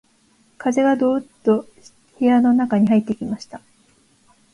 [0.57, 1.67] 風がどうっと
[2.17, 3.61] 室の中に入ってきました